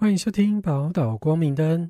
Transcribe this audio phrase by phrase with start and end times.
[0.00, 1.88] 欢迎收听宝岛光明灯。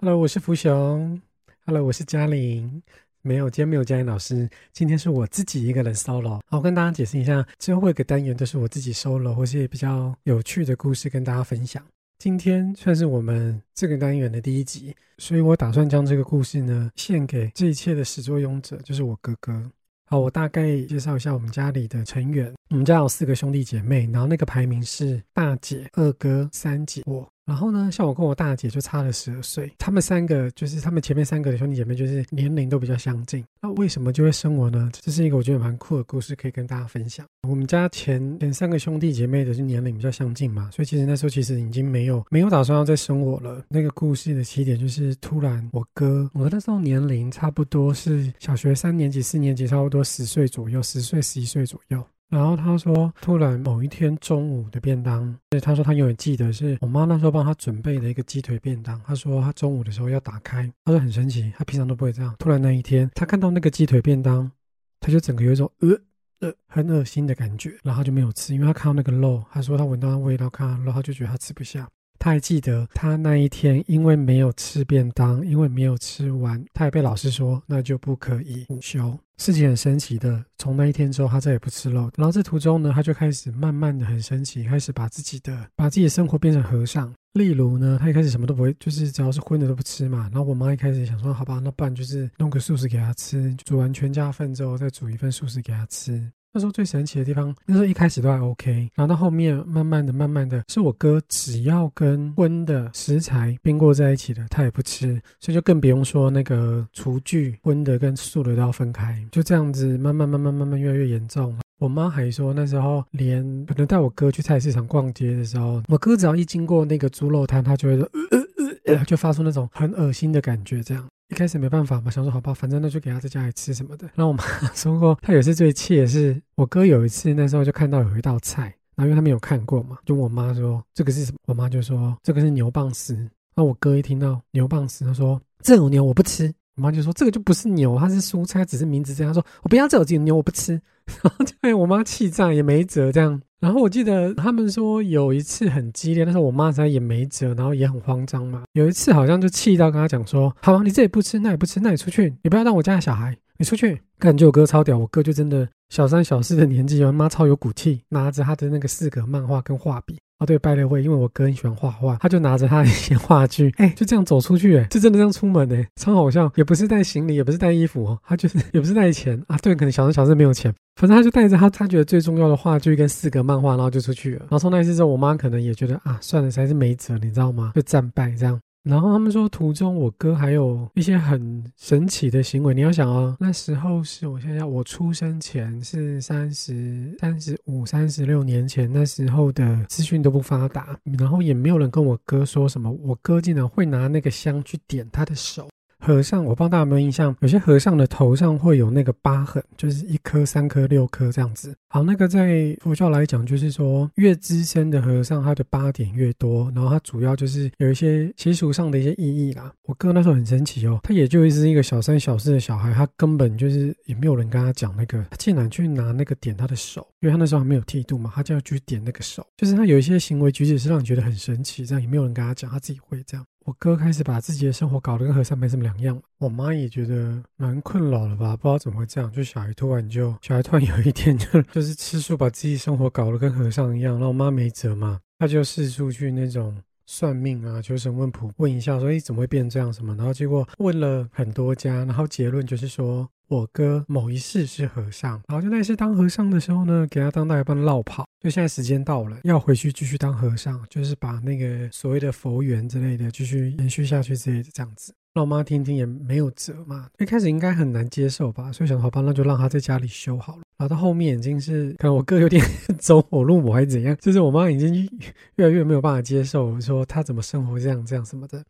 [0.00, 1.22] Hello，我是福雄。
[1.64, 2.82] Hello，我是嘉玲。
[3.22, 6.40] 没有，今天没有嘉玲老师，今天是我自己一个人 solo。
[6.48, 11.80] 好，我跟大家解释一下，之后会有个单元都是我自己 solo，或是比较有趣的故事跟大家分享。
[12.18, 19.70] 今天算是我们这个单元的第一集，所以我打算将这个故事呢献给这一切的始作俑者，就是我哥哥。
[20.06, 22.52] 好，我大概介绍一下我们家里的成员。
[22.70, 27.26] 我们家有四个兄弟姐妹，然后那个排名是大姐、二哥、三姐、我。
[27.46, 33.44] 然后呢，像我跟我大姐就差了十二岁，他们三个就是他们前面三个的兄弟姐妹，就是年龄都比较相近。
[33.60, 34.90] 那为什么就会生我呢？
[34.94, 37.26] 这是一个我觉得蛮酷的故事，可以跟大家分享。
[37.46, 43.62] 我们家前前三个兄弟姐妹的是年龄比较相近嘛，所以其实那时候其实已经没有没有打算要再生我了。
[43.68, 52.02] 那个故事的起点就是突然我哥，我那时候年龄差不多是小学三年级、四年级，差不多十岁左右，十岁、十一岁左右。
[52.34, 59.00] 然后他说，突然某一天中午的便当，所以他说他永远记得是我妈那时候帮他准备的一个鸡腿便当。
[59.06, 62.34] 他说他中午的时候要打开，他说很神奇，他平常都不会这样。
[62.40, 64.50] 突然那一天，他看到那个鸡腿便当，
[64.98, 65.96] 他就整个有一种呃
[66.40, 71.88] 呃很恶心的感觉，然后就没有吃，因为他看到那个肉，他说他闻到那味道，看到肉，他就觉得他吃不下。
[72.18, 79.16] 他还记得他那一天，因为没有吃便当，因为没有吃完，他也被老师说那就不可以午休。
[79.36, 82.10] 事情很神奇的，从那一天之后，他再也不吃肉。
[82.16, 87.12] 然后这途中呢，他就开始慢慢的很神奇，开始把自己的把自己的生活变成和尚。
[87.32, 90.30] 例如呢，他一开始什么都不会，就是只要是荤的都不吃嘛。
[90.32, 96.30] 然后我妈一开始想说，好吧，那不然就是弄个素食给他吃，煮完全家饭之后再煮一份素食给他吃。
[96.54, 111.58] 那时候最神奇的地方，那时候一开始都还 OK，然后到后面慢慢的、慢慢的，是我哥只要跟荤的食材并过在一起的，他也不吃，所以就更不用说那个厨具荤的跟素的都要分开，就这样子慢慢、慢慢、慢慢越来越严重。
[111.80, 118.38] 我妈还说那时候连可能带我哥去菜市场逛街的时候，我哥只要一经过那个猪肉摊，他就会说呃
[118.86, 121.04] 呃呃，就发出那种很恶心的感觉，这样。
[121.34, 124.08] 一开始没办法嘛，想说好吧，反正那就给他在家里吃什么的。
[124.14, 133.18] 然后我妈 说过，她有次最气的是，我哥有一次那时候就看到有一道菜，然后因为他没有看过嘛，就我妈说这个是什么，我妈就说这个是牛蒡丝。
[133.56, 136.54] 那我哥一听到牛蒡丝，他说这种牛我不吃。
[136.76, 139.32] 我妈就说这个就不是牛，它是蔬菜，只是名字这样。
[139.32, 140.80] 他说我不要这种牛，我不吃。
[141.22, 143.40] 然后就被我妈气炸，也没辙这样。
[143.64, 148.64] 然后我记得他们说有一次很激烈，但是我妈实在也没辙，然后也很慌张嘛。
[148.72, 160.16] 有一次好像就气到跟他讲说：“好，你这也不吃，那也不吃，那你出去，你不要让我家的小孩，你出去。”感觉我哥超屌，我哥就真的小三小四的年纪，我妈超有骨气，拿着他的那个四格漫画跟画笔。
[160.38, 174.38] 哦，对，拜了会，因为我哥很喜欢画画，他就拿着他的一些画具，哎，就这样走出去，哎，就真的这样出门，哎，超好笑，也不是带行李，也不是带衣服哦，他就是也不是带钱啊，对，可能小三小四没有钱，反正他就带着他他觉得最重要的画具跟四格漫画，然后就出去了。
[174.40, 177.72] 然后从那一次之后，我妈可能也觉得啊，算了，实在是没辙，你知道吗？
[177.74, 178.58] 就战败这样。
[178.84, 182.74] 然后他们说，途中我哥还有一些很神奇的行为。
[182.74, 192.92] 你要想啊，那时候是我想想，我出生前是三十三十五、三十六年前，那时候的资讯都不发达，然后也没有人跟我哥说什么。
[193.02, 195.66] 我哥竟然会拿那个香去点他的手。
[196.04, 201.74] 和尚，我不知道大家有没有印象，有些和尚的头上会有那个疤痕，就是一颗、三颗、六颗这样子。
[201.88, 209.72] 好，那个在佛教来讲，就是说越资深的和尚，他的疤点越多，然后他主要就是有一些习俗上的一些意义啦。
[209.84, 223.46] 我哥那时候很神奇哦，他也就是一个小三小四的小孩，他根本就是也没有人跟他讲那个，他竟然去拿那个点他的手，因为他那时候还没有剃度嘛，他就要去点那个手，就是他有一些行为举止是让你觉得很神奇，这样也没有人跟他讲，他自己会这样。
[223.64, 228.54] 我哥开始把自己的生活搞得跟和尚没什么两样，我妈也觉得蛮困扰了吧？
[228.54, 234.14] 不知道怎么会这样，就小孩突然就小孩突然有一天就就是吃素，把自己生活搞得跟和尚一样。
[234.14, 239.92] 然后我妈没辙嘛，她就四处去那种算命啊、求神问卜，问一下说：“哎，怎么会变这样？
[239.92, 243.28] 什么？”然后结果问了很多家，然后结论就是说。
[243.46, 255.14] 我哥某一世是和尚，然后就那一次当和尚的时候呢，给他当到一半绕跑，就现在时间到了，要回去继续当和尚，就是把那个所谓的佛缘之类的继续延续下去之类的这样子。
[255.34, 260.62] 那我妈听听也没有辙嘛，一开始应该很难接受吧，所以想好吧，那就让他在家里修好了。
[260.76, 262.64] 然后到后面已经是可能我哥有点
[262.98, 265.08] 走火入魔还是怎样，就是我妈已经
[265.56, 268.62] 越来越没有办法接受，说他怎么生活这样这样什么的。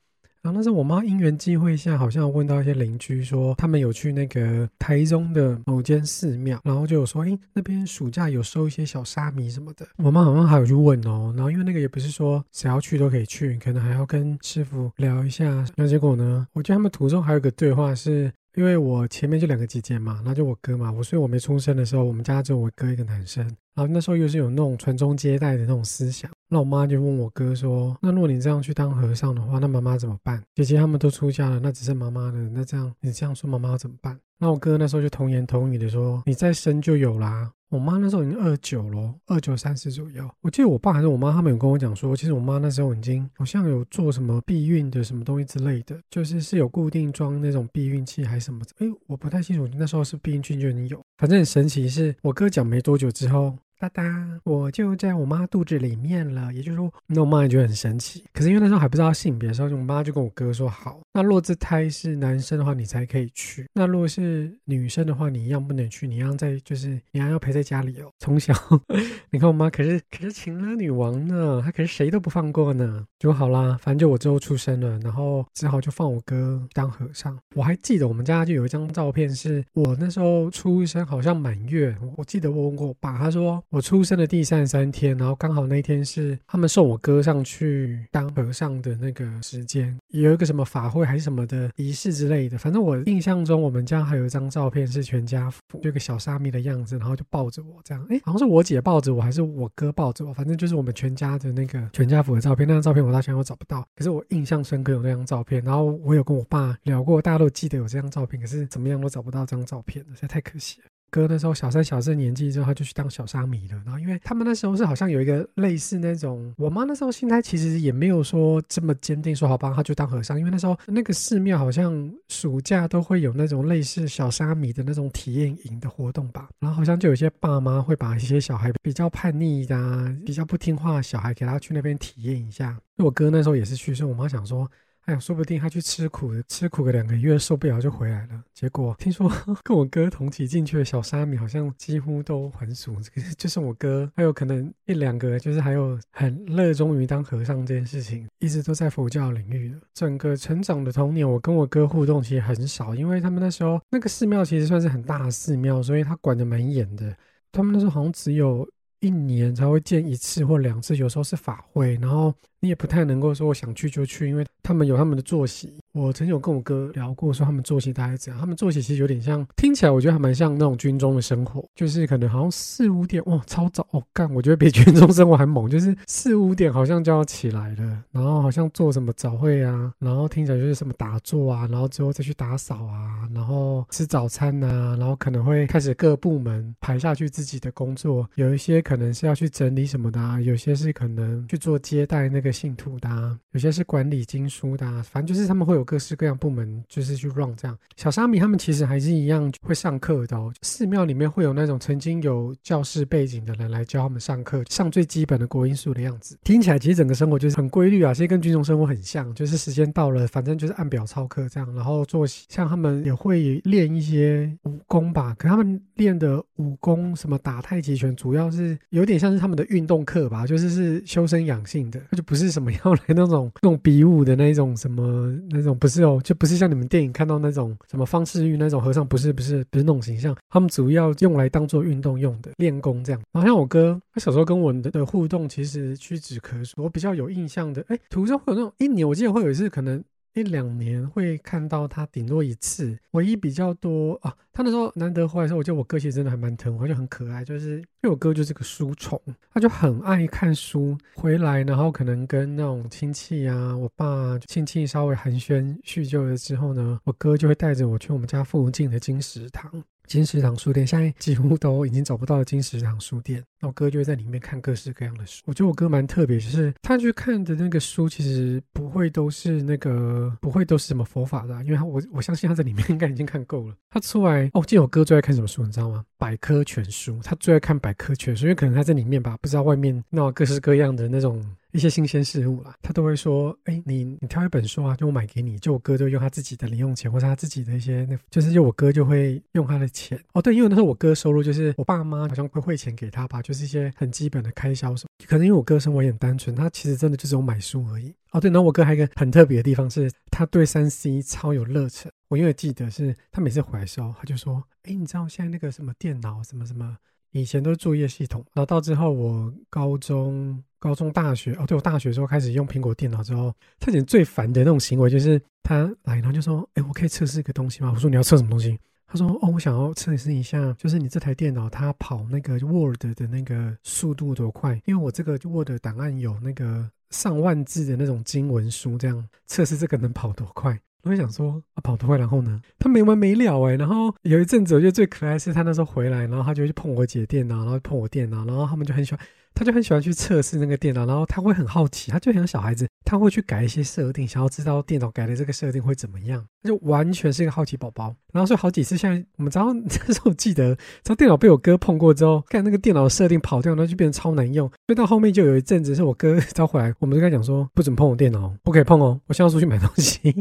[0.42, 9.86] 然后那时候我妈因缘际会下，好像问到一些邻居说，他们有去那个台中的某间寺庙，然后就有说，哎，那边暑假有收一些小沙弥什么的。
[9.96, 15.64] 我妈好像还有去问哦，然后因为那个也不是说谁要去都可以去，可能还要跟师傅聊一下。
[15.76, 18.30] 那结果呢，我觉得他们途中还有个对话是。
[18.54, 23.44] 因为我前面就两个姐姐嘛，那就我哥嘛，我所以我没出生的时候，我们家只有我哥一个男生。
[23.74, 30.40] 然后那时候又是有那种传宗接代的那种思想，那我妈就问我哥说：“那如果你这样去当和尚的话，那妈妈怎么办？
[30.54, 40.30] 姐姐他们都出家了，那只剩妈妈了，那这样你这样说妈妈怎么办？”那我哥那时候就童言童语的说：“你再生就有啦。”我妈那时候已经二九了，二九三十左右。
[40.42, 48.60] 我记得我爸还是我妈，他们有跟我讲说，其实我妈那时候已经好像有做什么避孕的什么东西之类的，就是是有固定装那种避孕器还是什么？
[48.78, 51.00] 哎，我不太清楚，那时候是避孕器就已经有。
[51.18, 53.56] 反正很神奇，是我哥讲没多久之后。
[53.78, 58.24] 哒哒，我就在我妈肚子里面了，也就是说，那我妈也觉得很神奇。
[58.32, 68.10] 可是因为那时候还不知道性别的时候，我妈就跟我哥说：“好，那若这胎是男生的话，你才可以去；那如果是女生的话，你一样不能去，你一样在，就是你还要陪在家里哦。
[68.20, 68.54] 从小，
[69.30, 73.04] 你看我妈可是可是情勒女王呢，她可是谁都不放过呢。
[73.18, 77.38] 就好啦，反正就我之后出生了，然后只好就放我哥当和尚。
[77.54, 81.94] 我还记得我们家就有一张照片，是我那时候出生，好像满月。
[82.16, 83.62] 我记得我问过我爸，他说。
[83.74, 92.56] 我出生的第三十三天，然后刚好那一天是他们送我哥上去当和尚的那个时间，有一个什么法会还是什么的仪式之类的。
[92.56, 98.06] 反正我印象中，我们家还有一张照片是全家福，就个小沙弥的样子，然后就抱着我这样。
[98.10, 102.68] 哎，好像是我姐抱着我，还是我哥抱着我，反正就是我们全家的那个全家福的照片。
[102.68, 105.60] 那张照片我到现在都找不到，可是我印象深刻有那张照片。
[105.64, 110.86] 然后我有跟我爸聊过，大家都记得有这张照片，可是怎么样都找不到这张照片实在太可惜了。
[111.14, 113.80] 哥那时候小三小四年纪之后，他就去当小沙弥了。
[113.84, 120.36] 然后，因为他们那时候是好像有一个类似那种，我妈那时候心态其实也没有说这么坚定，说好吧，他就当和尚。
[120.36, 126.48] 因为那时候那个寺庙好像暑假都会有那种类似小沙弥的那种体验营的活动吧。
[126.58, 132.76] 然后好像就有些爸妈会把一些小孩比较叛逆的、比较不听话的小孩给他去那边体验一下。
[132.96, 134.68] 我哥那时候也是去，所以我妈想说。
[135.06, 138.42] 哎呀，说不定他去吃苦，吃苦个两个月受不了就回来了。
[138.54, 139.30] 结果听说
[139.62, 142.96] 跟我哥同期进去的小沙弥好像几乎都还俗，
[143.36, 149.76] 就是我哥还有可能一两个，就是还有很热衷于当和尚这件事情，一直都在佛教领域的。
[149.92, 157.14] 整个成长的童年，我跟我哥互动其实很少，因为他们那时候那个寺庙其实算是很大的寺庙，所以他管的蛮严的。
[157.52, 158.66] 他们那时候好像只有
[159.04, 162.32] 一年才会见一次或两次，有时候是法会，然后。
[162.60, 165.74] 你也不太能够说我想去就去，因为他们有他们的作息。
[165.94, 168.40] 我曾经有跟我哥聊过，说他们作息大概怎样。
[168.40, 192.54] 他们作息其实有点像，听起来我觉得还蛮像那种军中的生活，就是可能好像四五点哇，超早哦，干，我觉得比军中生活还猛，就是四五点好像就要起来了，然后好像做什么早会啊，然后听起来就是什么打坐啊，然后之后再去打扫啊，然后吃早餐啊，然后可能会开始各部门排下去自己的工作，有一些可能是要去整理什么的，啊，有些是可能去做接待那个。
[192.54, 197.76] 信徒的，啊有些是管理经书的，啊反正就是他们会有各式各样部门，就是去 run 这样。
[197.96, 206.36] 小沙弥他们其实还是一样会上课的哦，寺庙里面会有那种曾经有教师背景的人来教他们上课，上最基本的国音数的样子。
[206.44, 222.34] 听起来其实整个生活就是很规律啊，其实跟军中生活很像，就是时间到了，反正就是按表操课这样，然后做像他们也会练一些武功吧，可他们练的武功什么打太极拳，主要是有点像是他们的运动课吧，就是是修身养性的，那就不。
[222.34, 233.20] 是什么 要来那种那种比武的那种什么那种不是哦，就不是像你们电影看到那种什么方世玉那种和尚，不是不是不是那种形象，他们主要用来当做运动用的练功这样。
[233.32, 236.82] 好像我哥他小时候跟我的的互动，其实屈指可数。
[236.82, 240.02] 我比较有印象的，哎，途中会有那种一年，我记得会有一次可能。
[240.34, 249.20] 一两年会看到他顶多一次，唯一比较多啊，他那时候难得回来的时候，我觉得我哥其实真的还蛮疼我，就很可爱，就是因为我哥就是个书虫，
[249.52, 259.82] 他就很爱看书，回来然后可能跟那种亲戚啊，我爸亲戚稍微寒暄叙旧了之后呢，我哥就会带着我去我们家附近的金石堂。
[260.06, 265.42] 金石堂书店现在几乎都已经找不到金石堂书店，我哥就会在里面看各式各样的书。
[265.46, 273.74] 我觉得我哥蛮特别，就是他去看的那个书，其实不会都是那个，不会都是什么佛法的，因为他我我相信他在里面应该已经看够了。
[273.90, 276.04] 他出来哦，记得我哥最爱看什么书，你知道吗？
[276.18, 281.44] 百科全书，他最爱看百科全书，因为可能他在里面吧，不知道外面那各式各样的那种。
[281.72, 290.40] 一些新鲜事物啦，他都会说：“哎，你你挑一本书啊，就我买给你。”就我哥就用他自己的零用钱，或者他自己的一些那，就是就我哥就会用他的钱哦。
[290.40, 295.08] 对，因为那时候我哥收入就是我爸妈好像会汇钱给他吧，就是一些很基本的开销什么。
[295.26, 298.14] 可能因为我哥生活也很单纯，他其实真的就只有买书而已。
[298.32, 302.10] 哦，对，然后我哥还有一个很特别的地方是，他对三 C 超有热忱。
[302.28, 306.96] 我因为记得是他每次回来时候，他就说：“哎，你知道现在那个什么电脑什么什么。”
[307.30, 318.78] 以前都是作业系统，然后到之后我高中、高中、大学，哦，对我大学时候开始用苹果电脑之后，他以前最烦的那种行为就是他来，然后就说：“哎，我可以测试一个东西吗？”我说：“你要测什么东西？”
[319.14, 332.60] 他说：“哦，我想要测试一下，就是你这台电脑它跑那个 Word 的那个速度多快，因为我这个 Word 档案有那个上万字的那种经文书，这样测试这个能跑多快。”我就想说啊，跑多快，然后呢？
[332.78, 333.76] 他没完没了哎。
[333.76, 339.20] 然后有一阵子，我觉得最可爱是他那时候回来，然后他就去碰我姐电脑，然后碰我电脑，然后他们就很喜欢。
[339.54, 348.14] 他就很喜欢去测试那个电脑，然后他会很好奇，他就像小孩子，他会去改一些设定，想要知道电脑改的这个设定会怎么样，他就完全是一个好奇宝宝。
[348.32, 354.68] 然后所以好几次，像我们早上那时候记得，这电脑被我哥碰过之后，看那个电脑设定跑掉，然后就变成超难用。
[354.68, 360.34] 所以到后面就有一阵子是我哥招回来，我们就跟他讲说，不准碰我电脑，不可以碰哦，我现在要出去买东西。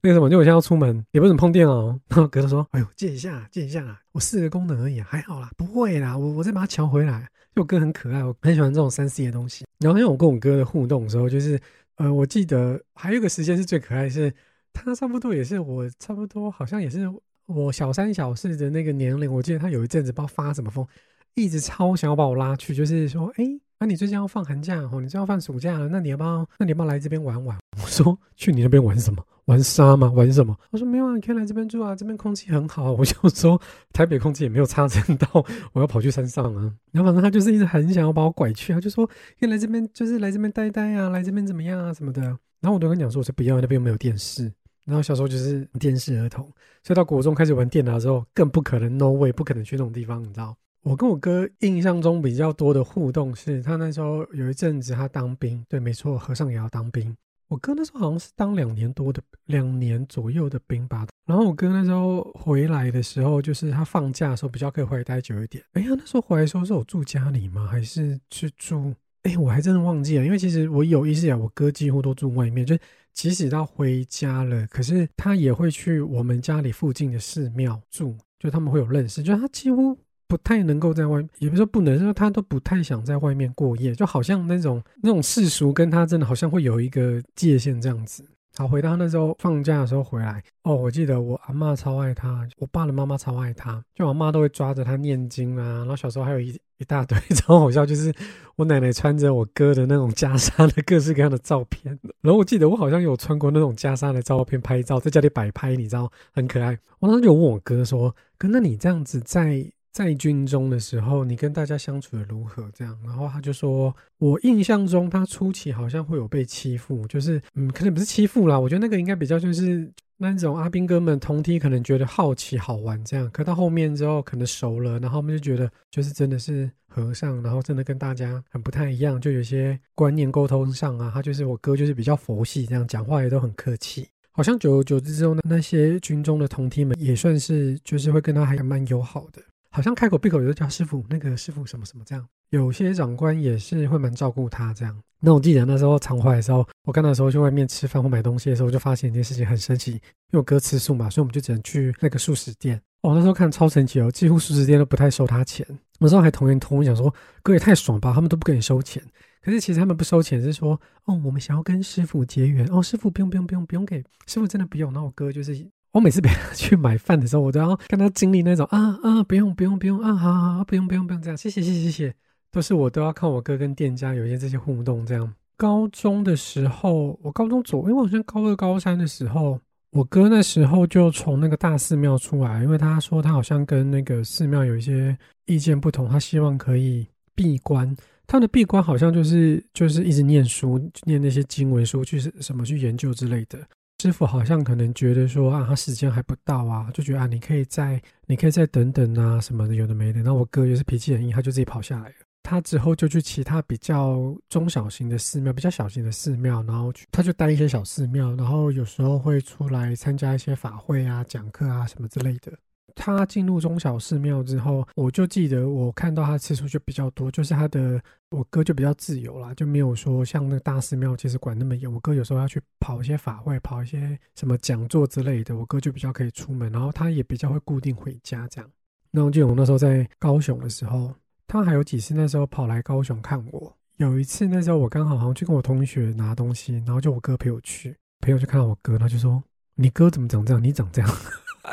[0.00, 1.88] 那个什么，就我现在要出门， 也不准碰电脑。
[2.08, 7.26] 然后哥就说，哎呦，借一下，借一下啊，我试个功能而已，还好啦，不会啦，我我再把它调回来。
[7.60, 9.64] 我哥很可爱，我很喜欢这种三 C 的东西。
[9.78, 11.58] 然后因为我跟我哥的互动的时候，就是
[11.96, 14.32] 呃，我记得还有一个时间是最可爱，是
[14.72, 17.10] 他差不多也是我差不多好像也是
[17.46, 19.32] 我小三小四的那个年龄。
[19.32, 20.86] 我记得他有一阵子不知道发什么疯，
[21.34, 23.44] 一直超想要把我拉去，就是说，哎，
[23.80, 26.48] 那你最近要放寒假哦，你最近要放暑假了，那你要不要？
[26.58, 27.58] 那你要不要来这边玩玩？
[27.82, 29.24] 我说去你那边玩什么？
[29.48, 30.10] 玩沙吗？
[30.14, 30.54] 玩什么？
[30.70, 32.92] 我说没有啊，你可以来这边住啊，这边空气很好。
[32.98, 33.60] 我就说
[33.92, 35.26] 台北空气也没有差真到
[35.72, 36.72] 我要跑去山上啊。
[36.92, 42.22] 然后反正他就是一直很想要把我拐去他，就说可以来这边，就是来这边待待啊，来这边怎么样啊什么的。
[42.60, 44.52] 然后我都跟讲说，我说不要，那边又没有电视。
[44.84, 46.44] 然后小时候就是电视儿童，
[46.82, 50.56] 所以到国中开始玩电脑之后，更不可能 no way，不可能去那种地方，你知道。
[50.82, 57.14] 我跟我哥印象中比较多的互动是，他那时候有一阵子他当兵，对，没错，和尚也要当兵。
[57.48, 61.06] 我哥那时候好像是当两年多的，两年左右的兵吧。
[61.26, 65.64] 然后我哥那时候回来的时候，就是他放假的时候比较可以回来待久一点。
[65.72, 67.66] 哎呀，那时候回来的时候是我住家里吗？
[67.66, 68.94] 还是去住？
[69.22, 70.24] 哎，我还真的忘记了。
[70.24, 72.76] 因为其实我有意识啊，我哥几乎都住外面，就
[73.12, 79.98] 即使他回家了，可是他也会去我们家里附近的寺庙住，就他们会有认识，就他几乎。
[80.28, 88.22] 不太能够在外，也不是说不能，说他都不太想在外面过夜，就好像那种那种世俗跟他真的好像会有一个界限这样子。
[88.56, 95.78] 好，回到那时候放假的时候回来，哦，我记得我阿妈超爱他，我爸的妈妈超爱他，就我妈都会抓着他念经啊。
[95.78, 98.12] 然后小时候还有一一大堆超好笑，就是
[98.56, 101.96] 我奶奶穿着我哥的那种袈裟的各式各样的照片。
[102.20, 106.76] 然后我记得我好像有穿过那种袈裟的照片拍照，在家里摆拍，你知道很可爱。
[106.98, 109.64] 我当时就问我哥说：“哥，那你这样子在？”
[109.98, 112.70] 在军中的时候，你跟大家相处的如何？
[112.72, 139.42] 这样，然后他就说，我印象中他初期好像会有被欺负，就是嗯，可能不是欺负啦，我觉得那个应该比较就是那种阿兵哥们同梯可能觉得好奇好玩这样，可到后面之后可能熟了，然后他们就觉得就是真的是和尚，然后真的跟大家很不太一样，就有些观念沟通上啊，他就是我哥就是比较佛系，这样讲话也都很客气，好像久而久之之后呢，那些军中的同梯们也算是就是会跟他还蛮友好的。
[139.70, 142.26] 好像开口闭口都叫师傅，那个师傅什么什么这样。
[142.50, 144.98] 有些长官也是会蛮照顾他这样。
[145.20, 149.92] 那我记得那时候常怀的时候，我跟那时候去外面吃饭或买东西的时候，就发现一件事情很神奇。
[149.92, 150.00] 因
[150.32, 152.80] 为我哥吃素嘛，所以我们就只能去那个素食店。
[153.02, 155.66] 哦，那时候看超神奇哦，几乎素食店都不太收他钱。
[155.98, 159.02] 那时候还同人同我讲说，哥也太爽吧，他们都不跟你收钱。
[159.42, 162.66] 可是其实他们不收钱，是说哦，我们想要跟师傅结缘。
[162.72, 164.92] 哦，师傅不用不用不用不用给师傅真的不用。
[164.92, 165.68] 那我哥就是。
[165.98, 172.14] 我每次陪他去买饭的时候，我都要跟他经历那种啊啊，不用不用不用啊，好好，不用不用不用这样，谢谢谢谢谢，
[172.52, 175.34] 都是我都要看我哥跟店家有一些这些互动这样。
[175.56, 179.58] 高中的时候，我高中左，因为我好像高二高三的时候，
[179.90, 187.92] 我哥那时候就从那个大寺庙出来，因为他说他好像跟那个寺庙有一些意见不同，他希望可以闭关。
[188.28, 193.58] 他的闭关好像就是就是一直念书，念那些经文书，去什么去研究之类的。
[194.00, 200.20] 师傅好像可能觉得说啊，他时间还不到啊，就觉得啊，你可以再，你可以再等等啊，什么的，有的没的。
[200.20, 202.14] 然后我哥也是脾气很硬，他就自己跑下来了。
[202.44, 212.52] 他之后就去其他比较中小型的寺庙，比较小型的寺庙，然后去他就待一些小寺庙，然后有时候会出来参加一些法会啊、讲课啊什么之类的。
[212.98, 221.90] 他进入中小寺庙之后，我就记得我看到他次数就比较多，就是他的我哥就比较自由啦，就没有说像那个大寺庙其实管那么严。
[221.90, 228.68] 我哥有时候要去跑一些法会，跑一些什么讲座之类的，我哥就比较可以出门，然后他也比较会固定回家这样。
[229.10, 231.14] 那我记得我那时候在高雄的时候，
[231.46, 233.72] 他还有几次那时候跑来高雄看我。
[233.96, 239.42] 有一次那时候我刚好好像去跟我同学拿东西，然后就我哥陪我去，朋友就看到我哥，他就说
[239.74, 240.62] ：“你哥怎么长这样？
[240.62, 241.10] 你长这样。”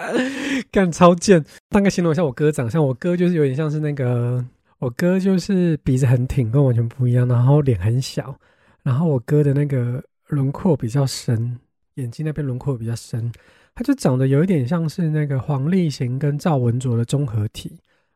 [0.72, 1.44] 干超贱。
[1.70, 4.44] 大概形容一下我哥长相，我哥就是有点像是那个，
[4.80, 8.38] 我哥就是鼻子很挺，跟我完全不一样，然后脸很小，
[8.84, 11.60] 然后我哥的那个轮廓比较深，
[11.96, 13.32] 眼睛那边轮廓比较深，
[13.74, 17.70] 他就长得有一点像是那个黄立行跟赵文卓的综合体，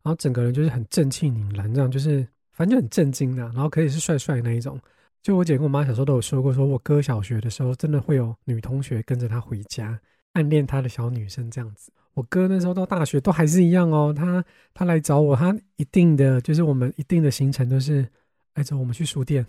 [0.03, 4.79] 然后整个人就是很正气凛然，这样就是反正就很震惊的，然后可以是帅帅那一种。
[5.21, 9.99] 就我姐跟我妈小时候都有说过，说我哥小学的时候真的会有女同学跟着他回家，
[10.33, 11.91] 暗恋他的小女生这样子。
[12.13, 14.43] 我哥那时候到大学都还是一样哦，他
[14.73, 18.05] 他来找我，他一定的就是我们一定的行程都是，
[18.53, 19.45] 哎走，我们去书店，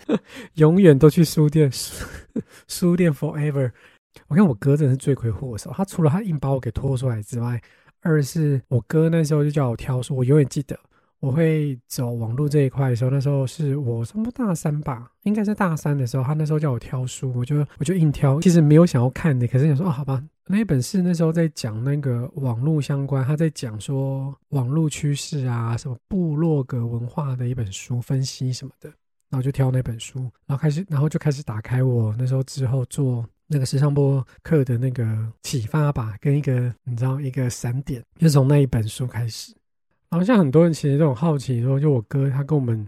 [0.54, 1.70] 永远都去书店，
[2.68, 3.70] 书店 forever。
[4.26, 7.60] 我看我哥真的是罪魁祸首，他除了他硬把我给拖出来之外，
[8.00, 10.78] 二是我哥那时候就叫我挑书，我永远记得。
[11.20, 16.24] 我会走网络这一块的时候，那时候是我差不多大三吧，应该是大三的时候。
[16.24, 18.40] 他那时候叫我挑书，我就我就硬挑。
[18.40, 28.90] 其实没有想要看的，可是想说哦，好吧，那一本是那时候在讲那个网络相关，他在讲说网络趋势啊，什么部落格文化的一本书，分析什么的。
[29.28, 35.06] 然后就挑那本书，然后开始，然后就开始打开我那时候之后做那个时尚播客的那个
[35.44, 39.54] 启发吧，跟一个你知道一个闪点，就从那一本书开始。
[40.10, 42.84] 好像很多人其实都很好奇，说就我哥他跟我们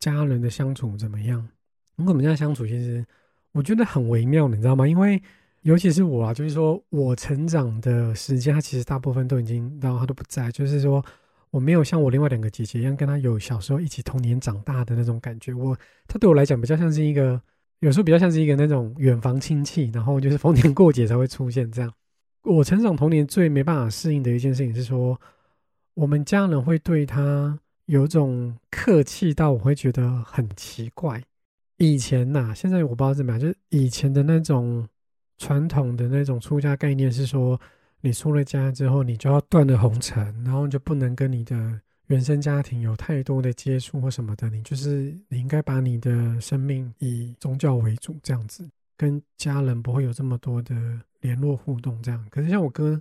[0.00, 1.48] 家人的相处怎么样？
[1.96, 3.06] 跟我们家相处，其实
[3.52, 4.84] 我觉得很微妙，你知道吗？
[4.86, 5.22] 因为
[5.62, 11.02] 尤其是我啊，就是说我成长的时间，他其实大部分都已经，然后他都不在，就是说
[11.50, 15.54] 我没有像我另外两个姐姐一样，跟他有小时候一起童年长大的那种感觉。
[15.54, 17.40] 我他对我来讲，比较像是一个，
[17.78, 21.94] 有时候比较像是一个那种远房亲戚，然后就是逢年过节才会出现这样。
[22.42, 25.16] 我成长童年最没办法适应的一件事情是说。
[25.94, 31.22] 我们家人会对他有种客气到我会觉得很奇怪。
[31.76, 34.88] 以前呐，现在我不知道怎么样，就是以前的那种
[35.38, 37.60] 传统的那种出家概念是说，
[38.00, 44.50] 你出了家之后，你就要断了红尘，然后就不能跟你的原生家庭有太多的接触或什么的。
[44.50, 50.74] 你就是你应该把你的生命以宗教为主，这样子跟家人不会有这么多的
[51.20, 52.00] 联络互动。
[52.02, 53.00] 这样，可是像我哥。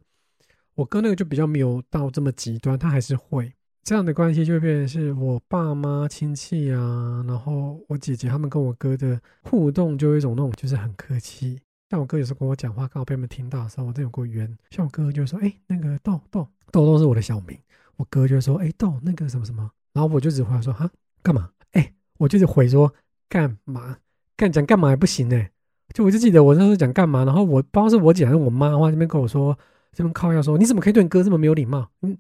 [0.75, 3.53] 我哥那个就比较没有到这么极端，他还是会
[3.83, 11.59] 这样的关系，就变成是我爸妈亲戚啊，然后我姐姐他们跟我哥的互动，就有一种那种就是很客气。
[11.89, 14.57] 像我哥有时候跟我讲话，刚好被他们听到的时候，我真有过冤。
[14.71, 17.55] 像我哥就说：“哎，那个豆豆豆豆是我的小名。”
[17.97, 20.89] 我哥就说：“哎，豆那个什么什么。”然后我就只回说：“哈，
[21.21, 22.91] 干嘛？”哎，我就是回说
[23.29, 23.97] ：“干嘛？
[24.35, 25.45] 干讲干嘛也不行呢？”
[25.93, 29.55] 就我就记得我那时候讲干嘛，然后我不知道是我姐还是我妈，话那边跟我说。
[29.93, 31.87] 这边靠要说，你怎么可以对你哥这么没有礼貌？
[32.01, 32.17] 嗯，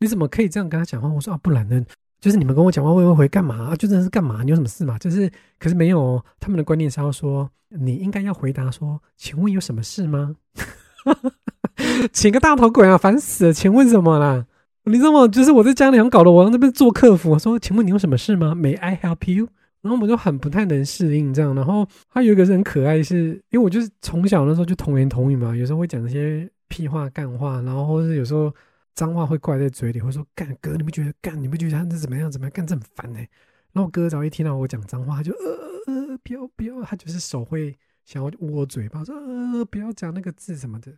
[0.00, 1.08] 你怎么可以这样跟他讲话？
[1.08, 1.84] 我说啊，不然呢？
[2.20, 3.76] 就是你们跟我讲话会不会干嘛？
[3.76, 4.42] 就真的是干嘛？
[4.42, 4.98] 你有什么事嘛？
[4.98, 10.34] 就是，可是没有，他们的观念是要说，你应该要回答说，请问有什么事吗？
[12.12, 13.52] 请个大头鬼啊，烦死了！
[13.52, 14.46] 请问什么啦？
[14.84, 15.28] 你知道吗？
[15.28, 19.48] 就是我在家里想搞得我那边做客服，我说，请问你有什么事吗？May I help you？
[19.82, 21.54] 然后我就很不太能适应这样。
[21.54, 26.50] 然后他有一个是很可爱，是因为我就是从小那时候就童言童语嘛，有时候会讲一些。
[26.74, 28.52] 屁话干话，然后或者是有时候
[28.94, 31.40] 脏话会挂在嘴里，或者说干哥，你不觉得干？
[31.40, 32.28] 你不觉得他这怎么样？
[32.28, 32.50] 怎么样？
[32.50, 33.20] 干这很烦呢？
[33.72, 35.38] 然后哥只要一听到我讲脏话，他就呃
[35.86, 40.90] 呃呃不要不要，他就是手会想要握嘴巴，说呃不要讲那个字什么的。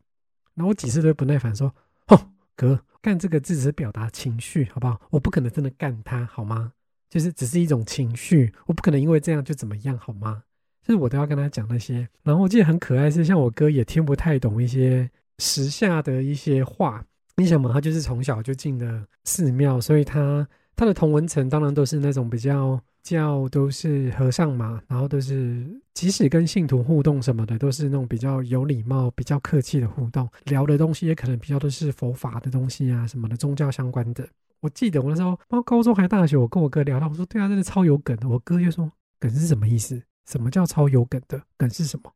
[0.55, 1.71] 然后我几次都不耐烦说，
[2.07, 2.19] 吼
[2.57, 4.99] 哥，干这个字只是表达情绪，好不好？
[5.11, 6.73] 我不可能真的干他，好吗？
[7.11, 10.43] 就是只是一种情绪，我不可能因为这样就怎么样，好吗？
[10.81, 12.09] 就是我都要跟他讲那些。
[12.23, 15.11] 然后我记得很可爱，是像我哥也听不太懂一些。
[15.39, 17.05] 时下的一些话，
[17.37, 34.27] 你想嘛，他就是从小就进了寺庙，所以他他的同文层当然都是那种比较较都是和尚嘛，然后都是即使跟信徒互动什么的，都是那种比较有礼貌、比较客气的互动，聊的东西也可能比较都是佛法的东西啊，什么的宗教相关的。
[34.61, 38.29] 我记得我那时候，包括高中还大学，我跟我哥聊到，我说对啊，真的超有梗的。
[38.29, 40.03] 我哥就说梗是什么意思？
[40.27, 41.41] 什么叫超有梗的？
[41.57, 42.13] 梗是什么？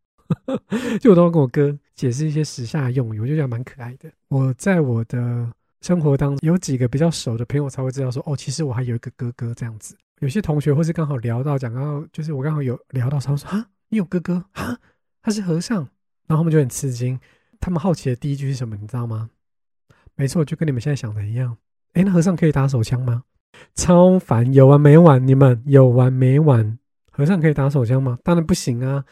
[1.00, 4.10] 就我都要跟我哥解释一些时下用语，我就觉得蛮可爱的。
[4.28, 5.46] 我在我的
[5.82, 9.94] 生活当中有几个比较熟的朋友才会知道说，哦，其实我还有一个哥哥这样子。
[10.20, 14.78] 有些同学或是刚好聊到讲到，就是我刚好有聊到，他说啊，你有哥哥啊，
[15.20, 15.76] 他是和尚，
[16.26, 17.20] 然后他们就很吃惊。
[17.60, 19.28] 他们好奇的第一句是什么，你知道吗？
[20.14, 21.54] 没错，就跟你们现在想的一样。
[21.92, 23.24] 哎，那和尚可以打手枪吗？
[23.74, 25.26] 超烦，有完没完？
[25.26, 26.78] 你们有完没完？
[27.10, 28.18] 和尚可以打手枪吗？
[28.24, 29.04] 当然不行啊。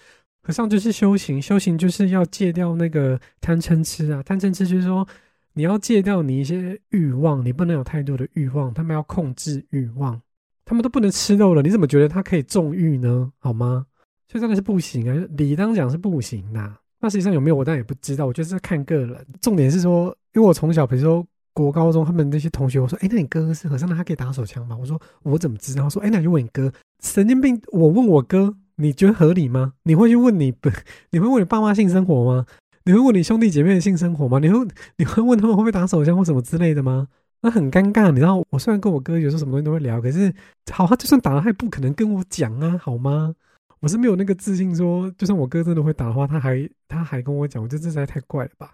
[0.49, 4.23] 和尚就是修行，修行就是要戒掉那个贪嗔痴啊！
[4.23, 5.07] 贪嗔痴就是说，
[5.53, 8.73] 你要戒掉你一些欲望，你不能有太多的欲望。
[8.73, 10.19] 他们要控制欲望，
[10.65, 13.31] 他们都不能吃肉了，你怎么觉得他可以纵欲呢？
[13.41, 13.85] 好吗？
[14.27, 15.27] 所以真的是不行啊！
[15.37, 16.77] 理当讲是不行的。
[16.99, 19.27] 那实际上有没有我当然也不知道，我就是在看个人。
[19.43, 24.75] 重点是说，因为我从小比如说国高中他们那些同学，我说，哎，那你哥哥是和尚，那他可以打手枪吗？
[24.81, 25.83] 我说我怎么知道？
[25.83, 26.73] 他说，哎，那就问你哥。
[27.03, 27.61] 神经病！
[27.71, 29.75] 我问我哥，你觉得合理吗？
[29.83, 30.71] 你会去问你不？
[31.11, 32.47] 你会问你爸妈性生活吗？
[32.85, 34.38] 你会问你兄弟姐妹的性生活吗？
[34.38, 37.09] 你会你会问他们会不会打手枪或什么之类的吗？
[37.43, 40.33] 那很尴尬，你知道，我虽然跟我哥有时候什么东西都会聊，可是
[40.73, 43.35] 好，他就算打了，他也不可能跟我讲啊，好吗？
[43.81, 48.73] 我是没有那个自信说，就算我哥真的会打的话，他还他还跟我讲，我觉得这实在太怪了吧。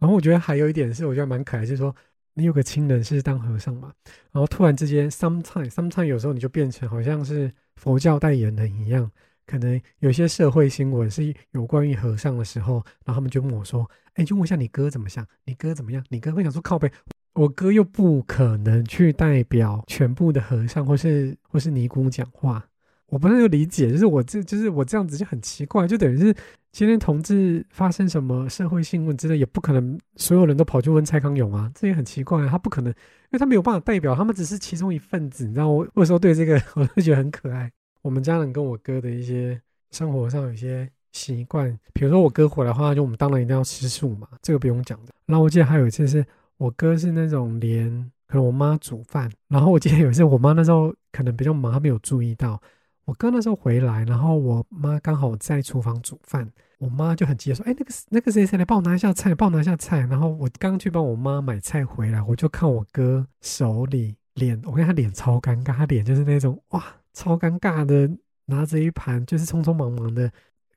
[0.00, 1.94] 然后我觉得还有一点是，我觉得蛮可爱，就是说
[2.34, 3.92] 你有个亲人是当和尚嘛，
[4.32, 9.08] 然后突然之间，sometimes sometimes 有时候你就变成好像是佛教代言人一样，
[9.50, 16.04] 可能有些社会新闻是有关于和尚的时候，然后他们就问我说，哎，就问一下你哥怎么想，你哥怎么样？
[16.08, 16.90] 你哥会想说靠背。
[17.34, 22.64] 我哥又不可能去代表全部的和尚或是或是尼姑讲话，
[23.06, 26.34] 我不太理解，就是我这就是我这样子就很奇怪，就等于是
[26.72, 37.70] 今天同志发生什么社会新闻之类，也不可能所有人都跑去问蔡康永啊，这也很奇怪，啊他不可能，因为他没有办法代表，他们只是其中一份子，你知道我有时候对这个 我都觉得很可爱。
[38.02, 39.60] 我们家人跟我哥的一些
[39.90, 45.12] 生活上有些习惯，比如说我哥回来的话，就我们当然一定要吃素嘛，这个不用讲的。
[45.26, 46.24] 然后我记得还有一次是。
[46.60, 47.88] 我哥是那种连
[48.26, 52.60] 可能我妈煮饭，然后我记得有一次我妈那时候可能比较忙，她没有注意到
[53.06, 68.10] 我哥那时候回来，然后我妈刚好在厨房煮饭，我妈就很急说：“哎，那个那个谁谁来帮我拿一下菜，帮我拿一下菜。”然后我刚去帮我妈买菜回来，我就看我哥手里脸，我看他脸超尴尬，他脸就是那种哇超尴尬的，
[68.46, 70.30] 拿着一盘就是匆匆忙忙的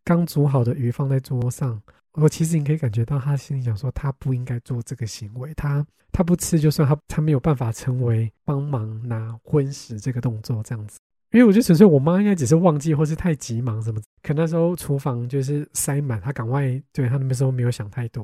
[0.03, 1.81] 刚煮好的鱼放在桌上。
[2.13, 5.53] 我其实你可以感觉到他心里想说，他不应该做这个行为。
[5.55, 10.99] 他他不吃就算，他他没有办法成为帮忙拿荤食这个动作这样子。
[11.31, 13.99] 因为我觉得纯粹我妈应该只是忘记，或是太急忙什么。
[14.21, 18.23] 可那时候厨房就是塞满，他赶快对他那时候没有想太多。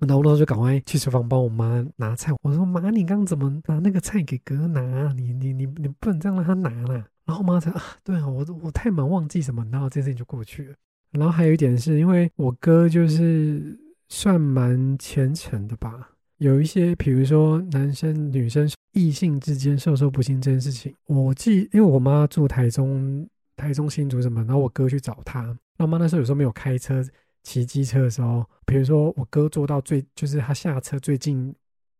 [0.00, 2.32] 然后那时候就赶快去厨房帮我妈拿菜。
[2.42, 5.12] 我说妈，你刚刚怎么拿那个菜给哥拿？
[5.12, 7.06] 你你你你不能这样让他拿啦。
[7.28, 10.74] 然后我妈才啊， 对啊，我我太忙忘记什么，然后这件事情就过去了。
[11.10, 27.04] 然后还有一点是因为我哥就是算蛮虔诚的吧，有一些比如说男生女生异性之间授受不亲这件事情，我记因为我妈住台中，台中新竹什么，然后我哥去找她，那妈那时候有时候没有开车，
[27.42, 31.54] 骑机车的时候，比如说我哥坐到最就是他下车最近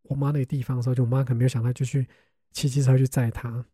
[0.04, 2.06] 我妈那个地方的时候，就我妈可能没有想到就去
[2.52, 3.64] 骑机车去载他，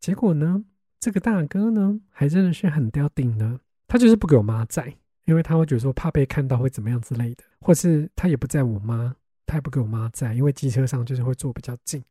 [0.00, 0.64] 结果呢，
[1.00, 3.60] 这个大哥呢还真的是很刁顶呢。
[3.86, 9.14] 他就是不给我妈在，因为他会觉得说怕被看到会怎么样之类的，或是他也不在我妈，
[9.46, 12.04] 他也不给我妈在，因为机车上就是会坐比较近。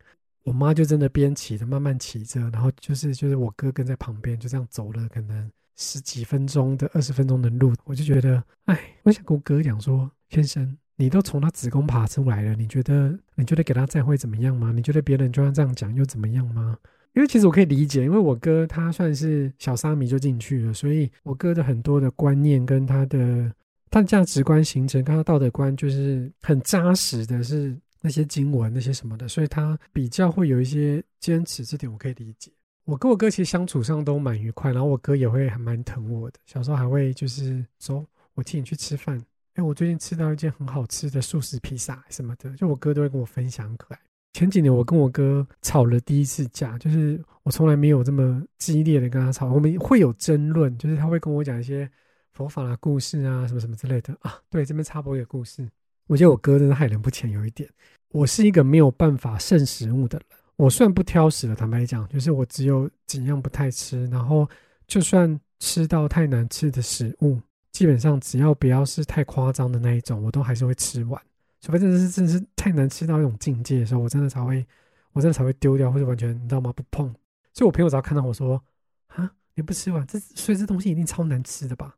[0.43, 14.71] 我妈就真的边骑着慢慢骑着，然后就是就是我哥跟在旁边就这样走了可能十几分钟的二十分钟的路，我就觉得，哎，我想跟我哥讲说，先生，你都从他子宫爬出来了，你觉得你觉得给他载会怎么样吗？
[14.71, 16.77] 你觉得别人就算这样讲又怎么样吗？
[17.17, 23.51] 因为其实我可以理解，因为我哥他算是小沙弥就进去了，所以我哥的很多的观念跟他的
[23.89, 32.51] 他的价值观形成，跟他道德观就是很扎实的，是那些经文那些什么的，所以他比较会有一些坚持，这点我可以理解。
[32.85, 39.19] 我跟我哥其实相处上都蛮愉快，然后我哥也会还蛮疼我的，小时候还会就是说我替你去吃饭，
[39.55, 43.99] 哎，我最近吃到一件很好吃的素食披萨什么的，就我哥都会跟我分享，可爱。
[44.33, 49.51] 前几年我跟我哥吵了第一次架，就是我从来没有这么激烈的跟他吵。
[49.51, 51.89] 我们会有争论，就是他会跟我讲一些
[52.33, 54.35] 佛法的故事啊，什么什么之类的啊。
[54.49, 55.67] 对，这边插播一个故事。
[56.07, 57.67] 我觉得我哥真的害人不浅，有一点，
[58.11, 60.27] 我是一个没有办法剩食物的人。
[60.55, 64.47] 我算不挑食的，坦白讲，就是我只有几样不太吃，然后
[64.87, 67.39] 就算吃到太难吃的食物，
[67.71, 71.21] 基本上只要不要是太夸张的那一种，我都还是会吃完。
[71.59, 74.65] 除非真的是真的是太难吃到一种境界的时候，我真的才会，
[75.13, 76.71] 我真的才会丢掉或者完全你知道吗？
[76.73, 77.07] 不碰。
[77.53, 78.63] 所以我朋友只要看到我说
[79.07, 81.95] 啊，你不吃完这，所以这东西一定超难吃的吧？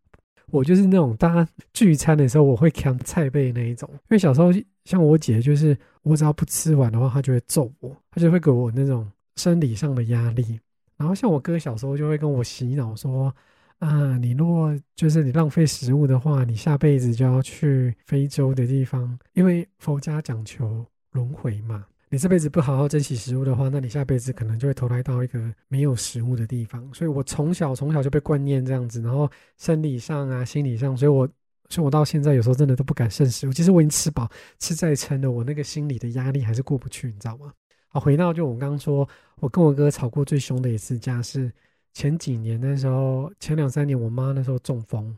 [0.48, 3.90] 我就是那种大家聚餐的时候我会抢菜辈那一种。
[3.94, 4.52] 因为小时候
[4.86, 10.60] 像我姐，就是我只要不吃完的话，她就会揍我，她就会给我那种生理上的压力。
[10.98, 13.34] 然后像我哥小时候就会跟我洗脑说。
[13.80, 21.86] 啊，你如果就是你浪费食物的话，你下辈子就要去非洲的地方，因为佛家讲求轮回嘛。
[22.10, 25.40] 你这辈子不好好珍惜食物的话，那你下辈子可能就会投胎到一个
[25.70, 26.94] 没有食物的地方。
[26.94, 31.26] 所以我从小从小就被观念这样子，然后生理上啊、心理上，所以我
[31.70, 33.54] 所以我到现在有时候真的都不敢剩食物。
[33.54, 37.54] 其实我已经吃饱，吃再撑的，我那个心理的压力还是过不去，你知道吗？
[37.88, 39.08] 好，回到就我刚刚说，
[39.40, 41.50] 我跟我哥吵过最凶的一次架是。
[41.94, 45.16] 前几年那时候，前两三年，我妈那时候中风，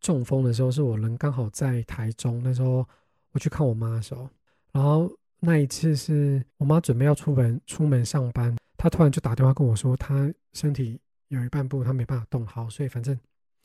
[0.00, 2.86] 中风的时候，是我人刚好在台中，那时候
[3.32, 4.28] 我去看我妈的时候，
[4.72, 13.18] 然后那一次是我妈准备要出门出门上班，她突然就打电话跟我说，她身体有一半部她没办法动，好，所以反正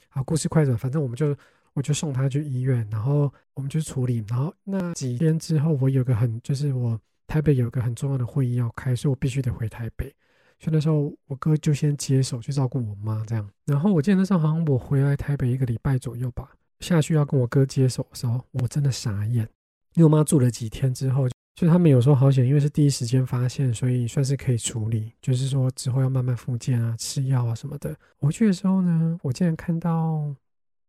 [0.09, 1.35] 好故事快转，反正我们就
[1.73, 10.13] 我就送她去医院，然后我们就处理，然后那几天之后，我有个很就是我台北有个很重要的会议要开，所以我必须得回台北。
[10.59, 13.49] 所以那时候我哥就先接手去照顾我妈，这样。
[13.65, 19.47] 然后我记得那时候好像我回来台北一个礼拜左右吧，下去要跟我哥接手的时候，我真的傻眼。
[19.95, 25.13] 因为我妈住了几天之后，就他们有时候好险，因为是第一时间发现，所以算是可以处理。
[25.21, 27.95] 就是说之后要慢慢复健啊，吃药啊什么的。
[28.17, 30.35] 回去的时候呢，我竟然看到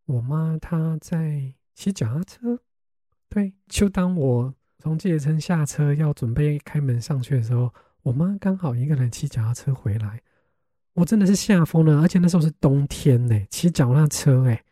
[0.06, 2.58] 我妈她在骑脚踏车。
[3.28, 7.72] 对，就当我从计程车下车要准备开门上去的时候。
[8.02, 10.22] 我妈刚好一个人骑脚踏车回来，
[10.94, 14.64] 我真的是吓疯了，而且那时候是冬天呢，骑脚踏车哎，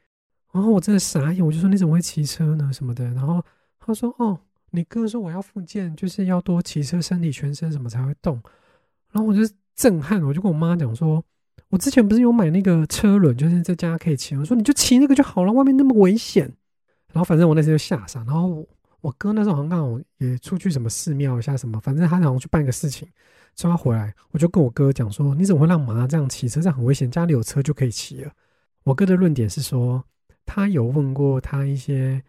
[0.53, 2.71] 然后我真的傻眼，我就说你怎么会骑车呢？
[2.73, 3.45] 什么的，然后
[3.79, 4.39] 他说哦，
[4.71, 8.41] 你哥说我要复健，就是要多骑车，身体全身什么才会动，
[9.13, 9.41] 然后我就
[9.75, 11.23] 震撼，我就跟我妈讲说，
[11.69, 16.51] 我之前不是有买那个车轮，就是在家可以骑，我说你就骑那个就好了，外面那么危险，
[17.13, 18.67] 然后反正我那时候就吓傻，然后。
[19.01, 23.09] 我哥那时候好像刚好也出去什么寺庙一下什么，反正他好像去办个事情，
[23.55, 26.61] 之后回来，我就跟我哥讲说：“你怎么会让妈这样骑车？
[26.61, 28.33] 这样很危险，家里有车就可以骑了。”
[28.83, 30.05] 我哥的论点是说，
[30.45, 32.21] 他有问过他一些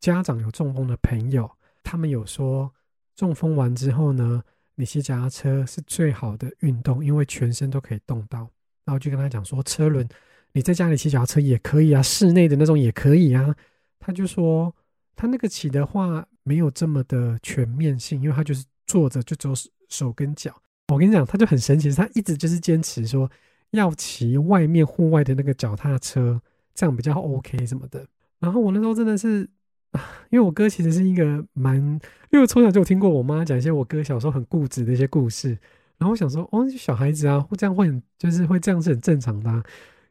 [0.00, 1.48] 家长有中风的朋友，
[1.84, 2.72] 他们有说
[3.14, 4.42] 中风完之后呢，
[4.74, 8.40] 你骑脚踏车是最好的运动，因为全身都可以动到。
[8.84, 10.08] 然后就跟他讲说，车轮
[10.52, 13.54] 你在家里骑脚踏车也可以啊，室内的那种也可以啊。
[14.00, 14.74] 他就说。
[15.14, 19.50] 他那个骑的话没有这么的全面性，因为他就是坐着就走
[19.88, 20.54] 手跟脚。
[20.88, 23.30] 我跟你讲，他就很神奇，他一直就是坚持说
[23.70, 26.40] 要骑外面户外的那个脚踏车，
[26.74, 28.06] 这样比较 OK 什么的。
[28.40, 29.48] 然后我那时候真的是，
[30.30, 32.00] 因为我哥其实是一个蛮，因
[32.32, 35.56] 为我从小就有听过我妈讲一些我哥小时候很固执的一些故事。
[35.98, 39.62] 然后我想说，哦，小孩子啊，会这样会很，就是会这样是很正常的。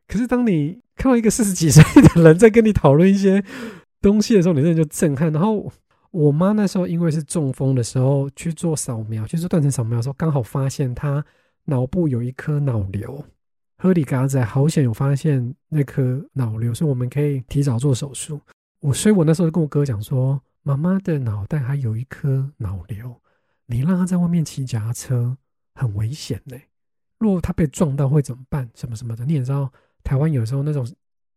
[0.08, 3.44] 可是当你看到一个四十几岁的人在跟你讨论一些，
[4.02, 5.32] 东西的时候，你真的就震撼。
[5.32, 5.72] 然后
[6.10, 11.24] 我妈那时候因为是中风的时候去做扫描，去做断层扫描的时候，刚好发现她
[11.66, 13.24] 脑部有一颗脑瘤。
[13.78, 18.40] 合理嘎仔好险有发现那颗脑瘤，所以我们可以提早做手术。
[18.80, 23.22] 我所以，我那时候就跟我哥讲说，妈妈的脑袋还有一颗脑瘤，
[23.68, 25.38] 你让她在外面骑脚踏车
[25.76, 26.58] 很危险呢。
[27.18, 28.70] 如果她被撞到会怎么办？
[28.76, 29.72] 什么什么的，你也知道，
[30.04, 30.88] 台湾有时候那种。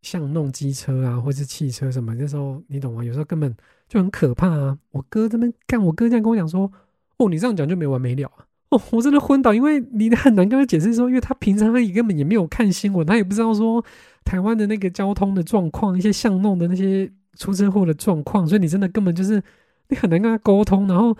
[0.04, 3.02] 像弄机车啊，或是汽车什么，那时候你懂吗？
[3.02, 3.56] 有时候根本
[3.88, 4.78] 就很可怕啊！
[4.90, 6.70] 我哥这边干，我哥这样跟我讲说
[7.16, 13.82] ：“哦，你这样讲就没完没了啊！”哦，我真的昏倒，因为你很难跟他解释说，因为他平常他也根本也没有看新闻，他也不知道说
[14.24, 19.42] 台湾的那个交通的状况，一些巷弄的那些出车祸的状况，所以你真的根本就是
[19.88, 20.86] 你很难跟他沟通。
[20.86, 21.16] 然后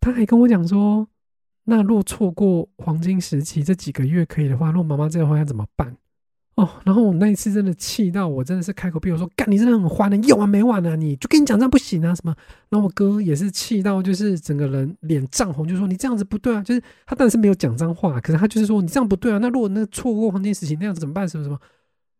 [0.00, 1.08] 他还跟我讲说
[1.64, 5.96] ：“那若错过黄金时期这几个月可以的话，若妈妈这样的话要怎么办？”
[6.58, 10.96] 哦，然后我那一次真的气到我真的是开口闭口说干，你真的很坏，你有完没完啊？
[10.96, 12.34] 你就跟你讲这样不行啊什么？
[12.68, 16.60] 然后我哥也是气到就是整个人脸涨红，就说你这样子不对啊。
[16.64, 19.38] 就是他当然是没有讲脏话，可是他就是说你这样不对啊。
[19.38, 21.28] 那如果那错过黄金时期那样子怎么办？
[21.28, 21.56] 什么什么？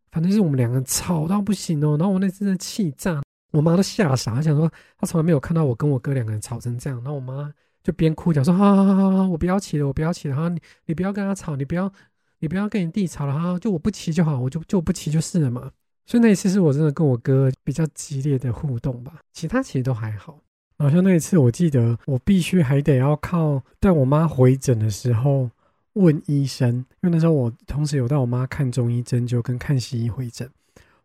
[0.09, 1.97] 反正就是我们两个人吵到不行哦。
[1.99, 3.21] 然后我那次真的气炸，
[3.51, 6.97] 我妈都吓傻，想说她从来没有看到我跟我哥两个人吵成这样。
[6.99, 7.51] 然后我妈
[7.83, 10.33] 就边哭讲说好好好好好，我不要起了，我不要起了。
[10.33, 11.91] 然后你你不要跟他吵，你不要。
[12.39, 15.71] 你不要跟你弟吵了哈，就我不骑就好，我就就不骑就是了嘛。
[16.05, 20.39] 所以那一次是我真的跟我哥比较激烈的互动吧，其他其实都还好。
[20.77, 25.49] 然后像那一次我记得我必须还得要靠带我妈回诊的时候
[25.93, 30.49] 问医生，因为那时候我同时有带我妈看中医针灸跟看西医回诊，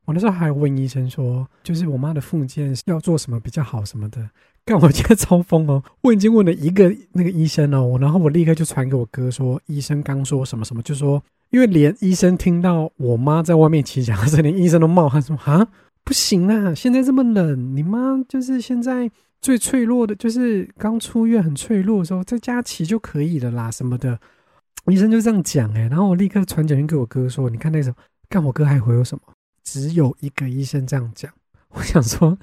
[0.04, 4.30] 我那时候还问医生说，就是我妈的附件要做什么比较好什么的。
[4.66, 5.82] 干我今天超疯哦！
[6.00, 15.68] 我已经问了一个那个医生哦，然后我立刻就传给我哥说，医生刚说什么什么，就说因为连医生听到我妈在外面骑脚踏车，连医生都冒汗说啊，
[16.02, 19.10] 不行啊，现在这么冷，你妈就是现在
[19.42, 24.18] 最脆弱的，就是刚出院很脆弱的时候，在家骑就可以了啦什么的。
[24.86, 27.96] 医生就这样讲哎，然后我立刻传简讯给我哥说，你看那时候，
[28.30, 29.33] 干我哥还回我什么？
[29.64, 31.32] 只有一个医生这样讲。
[31.74, 32.38] 我想说，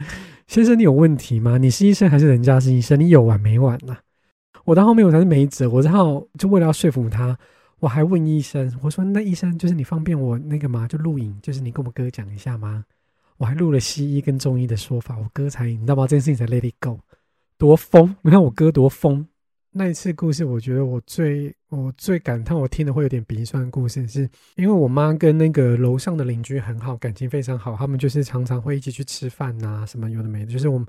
[0.48, 1.58] 先生，你有问题吗？
[1.58, 3.00] 你是医生还是人家是医生？
[3.00, 3.96] 你有完没完呐？
[4.66, 7.38] 我到后面我才是没辙，我然后就为了要说服他，
[7.80, 10.86] 我还问医生，我说那医生就是你方便我那个吗？
[10.88, 12.84] 就录影，就是你跟我哥讲一下吗？
[13.38, 16.04] 我还录了西医跟中医的说法，我哥才你知道吗？
[16.06, 17.00] 这件事情才 let it go，
[17.58, 18.14] 多疯！
[18.22, 19.26] 你看我哥多疯，
[19.74, 23.70] 那一次故事，我觉得我最我最感叹，我听的会有点鼻酸。
[23.72, 30.52] 故事是因为我妈跟那个楼上的邻居很好，感情非常好，他们就是常常会一起去吃饭呐，什么有的没的。
[30.52, 30.86] 就是我们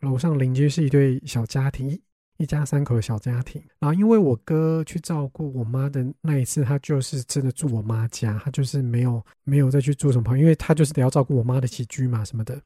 [0.00, 1.88] 楼上邻居是一对小家庭。
[1.88, 2.00] 一
[2.38, 12.60] 一家三口的小家庭，然后因为我哥去照顾我妈的那一次，他就是真的住我妈家，他就是没有没有再去住什么，因为他就是得要照顾我妈的起居嘛什么的。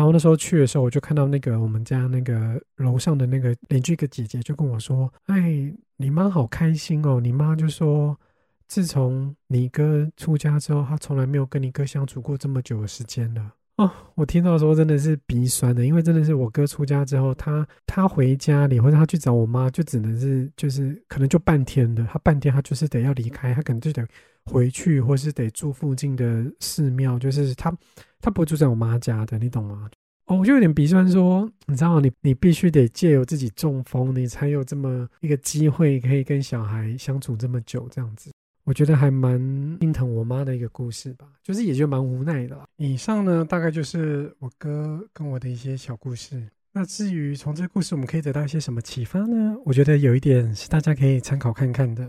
[0.00, 7.20] 然后那时候去的时候，我就看到那个我们家那个楼上的那个邻居一个姐姐就跟我说：“哎，你妈好开心哦！
[7.20, 8.18] 你妈就说，
[8.66, 24.02] 自从你哥出家之后，她从来没有跟你哥相处过这么久的时间了。”哦，我听到的时候真的是鼻酸的，因为真的是我哥出家之后，他他回家里或者他去找我妈，就只能是就是可能就半天的，他半天他就是得要离开，他可能就得
[24.46, 27.70] 回去，或是得住附近的寺庙，就是他
[28.20, 29.90] 他不会住在我妈家的，你懂吗？
[30.26, 38.30] 哦，我就有点鼻酸，说你知道，你你必须得借由自己中风，你才有这么一个机会可以跟小孩相处这么久，这样子。
[38.62, 39.38] 我觉得还蛮
[39.80, 42.56] 心疼我妈的一个故事吧，就是也就蛮无奈的。
[42.76, 46.40] 以上呢，大概就是我哥跟我的一些小故事。
[46.72, 49.56] 那至于从这个故事我们可以得到一些什么启发呢？
[49.64, 52.08] 我觉得有一点是大家可以参考看看的。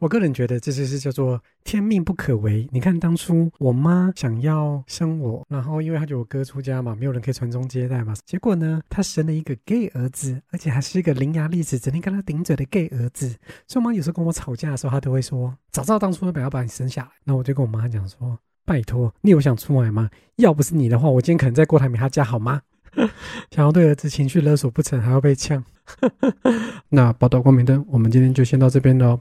[0.00, 2.66] 我个人觉得这就是叫做天命不可违。
[2.72, 13.28] 你看当初我妈想要生我，然后因为她觉得我哥出家嘛，没有人可以传宗接代嘛，结果呢，她生了一个 gay 儿子，而且还是一个伶牙俐齿、整天跟她顶嘴的 gay 儿子。
[13.68, 20.08] 所以我妈有时候跟我吵架的时候，她都会说：“早知道当初要不要把你生下来。”那我就跟我妈讲说：“拜托，你有想出来吗？
[20.36, 22.62] 要不是你的话，我今天可能在郭台铭他家好吗？
[23.52, 25.62] 想要对儿子情绪勒索不成，还要被呛。
[26.88, 29.20] ”那报道光明灯，我们今天就先到这边喽。